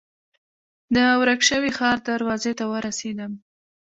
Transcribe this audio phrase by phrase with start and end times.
[0.95, 3.31] د ورک شوي ښار دروازې ته ورسېدم.